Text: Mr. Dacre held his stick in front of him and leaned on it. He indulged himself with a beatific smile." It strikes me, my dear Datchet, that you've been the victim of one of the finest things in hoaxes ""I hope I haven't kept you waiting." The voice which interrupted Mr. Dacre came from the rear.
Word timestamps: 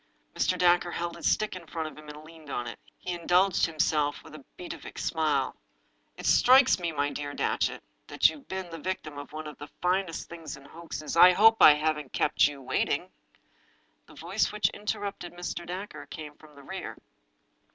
Mr. 0.33 0.57
Dacre 0.57 0.89
held 0.89 1.15
his 1.15 1.29
stick 1.31 1.55
in 1.55 1.67
front 1.67 1.87
of 1.87 1.95
him 1.95 2.09
and 2.09 2.23
leaned 2.23 2.49
on 2.49 2.65
it. 2.65 2.79
He 2.97 3.13
indulged 3.13 3.67
himself 3.67 4.23
with 4.23 4.33
a 4.33 4.43
beatific 4.57 4.97
smile." 4.97 5.55
It 6.17 6.25
strikes 6.25 6.79
me, 6.79 6.91
my 6.91 7.11
dear 7.11 7.35
Datchet, 7.35 7.83
that 8.07 8.27
you've 8.27 8.47
been 8.47 8.71
the 8.71 8.79
victim 8.79 9.19
of 9.19 9.31
one 9.31 9.45
of 9.45 9.59
the 9.59 9.69
finest 9.79 10.27
things 10.27 10.57
in 10.57 10.65
hoaxes 10.65 11.15
""I 11.17 11.33
hope 11.33 11.61
I 11.61 11.75
haven't 11.75 12.13
kept 12.13 12.47
you 12.47 12.63
waiting." 12.63 13.11
The 14.07 14.15
voice 14.15 14.51
which 14.51 14.71
interrupted 14.71 15.33
Mr. 15.33 15.67
Dacre 15.67 16.07
came 16.07 16.33
from 16.33 16.55
the 16.55 16.63
rear. 16.63 16.97